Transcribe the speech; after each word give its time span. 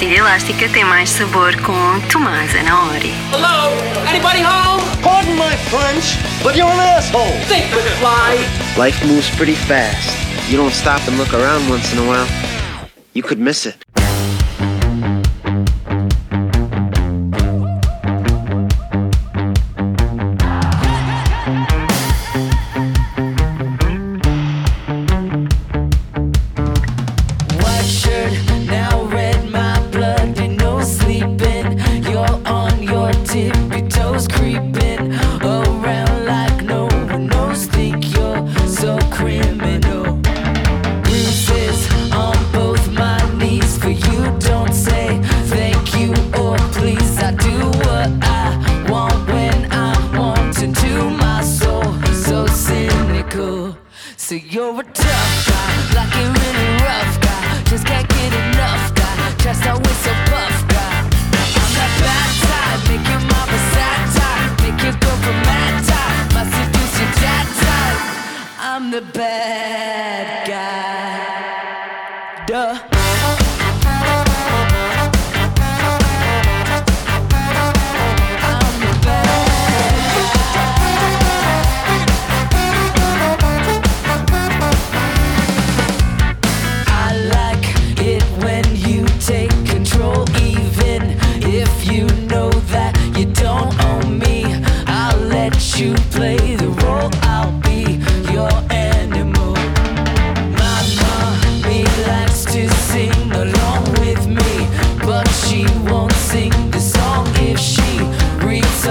pastilha 0.00 0.20
elástica 0.20 0.66
tem 0.70 0.82
mais 0.82 1.10
sabor 1.10 1.54
com 1.60 2.00
Tomás 2.10 2.54
Anaori. 2.54 3.12
Hello? 3.32 3.70
Anybody 4.08 4.42
home? 4.42 4.82
Pardon 5.02 5.34
my 5.34 5.54
French, 5.68 6.16
but 6.42 6.56
you're 6.56 6.72
an 6.72 6.80
asshole. 6.80 7.30
Think 7.48 7.66
fly. 7.98 8.38
Life 8.82 9.06
moves 9.06 9.28
pretty 9.36 9.54
fast. 9.54 10.08
You 10.48 10.56
don't 10.56 10.72
stop 10.72 11.06
and 11.06 11.18
look 11.18 11.34
around 11.34 11.68
once 11.68 11.92
in 11.92 11.98
a 11.98 12.06
while, 12.08 12.26
you 13.12 13.22
could 13.22 13.38
miss 13.38 13.66
it. 13.66 13.76
So 54.30 54.36
you're 54.36 54.78
a 54.78 54.84
tough 54.84 55.49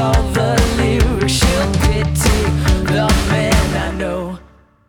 all 0.10 0.24
the 0.38 0.52
lyrics. 0.78 1.34
She'll 1.40 1.72
pity 1.86 2.40
the 2.92 3.06
man 3.30 3.68
I 3.86 3.88
know. 4.02 4.40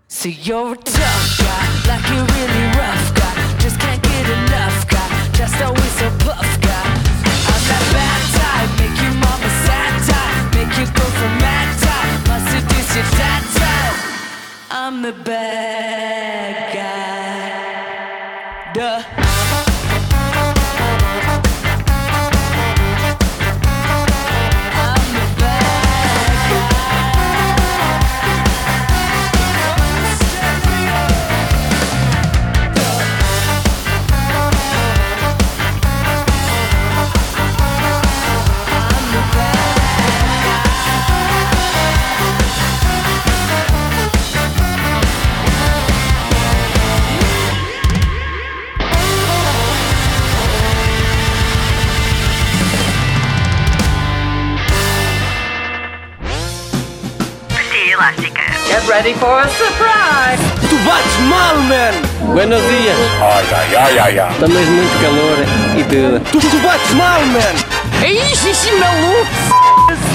So 0.08 0.28
you're 0.28 0.72
a 0.72 0.76
tough 0.76 1.26
guy, 1.44 1.64
like 1.88 2.04
you're 2.10 2.28
really 2.34 2.64
rough 2.80 3.08
guy. 3.20 3.34
Just 3.64 3.76
can't 3.82 4.02
get 4.02 4.26
enough 4.38 4.78
guy, 4.94 5.08
just 5.40 5.56
always 5.66 5.96
a 6.08 6.10
buff 6.24 6.50
guy. 6.68 6.86
I'm 7.52 7.62
that 7.70 7.84
bad 7.94 8.22
make 8.80 8.96
your 9.04 9.16
mama 9.24 9.50
sad 9.66 9.92
make 10.56 10.72
your 10.78 10.90
girlfriend 10.96 11.36
mad 11.44 11.68
type, 11.84 12.20
my 12.28 12.38
seduce 12.50 12.92
your. 12.96 13.92
I'm 14.70 14.94
the 15.02 15.12
bad 15.12 16.54
guy. 16.74 18.72
Duh. 18.74 19.39
Get 58.70 58.86
ready 58.86 59.14
for 59.14 59.40
a 59.40 59.48
surprise. 59.48 60.38
Tu 60.68 60.76
bates 60.86 61.18
mal, 61.26 61.56
man. 61.66 61.92
Buenos 62.32 62.62
dias. 62.62 62.96
Ai, 63.20 63.44
ai, 63.52 63.74
ai, 63.74 63.98
ai, 63.98 64.18
ai. 64.20 64.34
Também 64.38 64.64
muito 64.64 65.02
calor 65.02 65.38
e 65.76 65.82
tudo. 65.82 66.20
Tu, 66.30 66.38
tu 66.38 66.58
bates 66.60 66.94
mal, 66.94 67.20
man. 67.34 67.54
É 68.00 68.12
isso, 68.12 68.48
esse 68.48 68.70
maluco. 68.70 69.26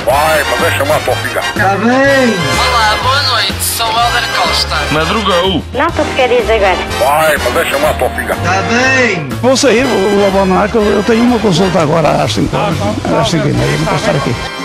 Vai, 0.06 0.42
mas 0.50 0.60
deixa 0.62 0.78
chamar 0.78 0.96
a 0.96 1.00
tua 1.02 1.16
filha. 1.18 1.42
Olá, 1.54 2.98
boa 3.04 3.24
noite. 3.24 3.62
Sou 3.62 3.88
o 3.88 3.90
Helder 3.90 4.24
Costa. 4.38 4.76
Madrugou. 4.92 5.62
Não 5.74 5.88
te 5.88 6.16
queres 6.16 6.50
agora. 6.50 6.78
Vai, 6.98 7.38
mas 7.38 7.54
deixa 7.56 7.72
chamar 7.72 7.90
a 7.90 7.94
tua 7.96 8.10
filha. 8.12 8.36
Vou 9.42 9.58
sair, 9.58 9.84
vou 9.84 10.10
vou 10.12 10.28
abandonar, 10.28 10.70
que 10.70 10.76
eu 10.76 10.82
eu 10.82 11.04
tenho 11.04 11.24
uma 11.26 11.40
consulta 11.40 11.82
agora 11.82 12.24
às 12.24 12.34
5 12.34 12.56
horas. 12.56 12.78
Às 13.20 13.30
5 13.32 13.50
e 13.50 13.52
meia, 13.52 13.78
não 13.80 13.86
posso 13.86 13.98
estar 13.98 14.16
aqui. 14.16 14.65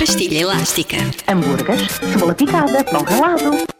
Pastilha 0.00 0.40
elástica. 0.40 0.96
Hambúrgueres, 1.28 2.00
cebola 2.10 2.34
picada, 2.34 2.82
pão 2.84 3.02
ralado. 3.02 3.79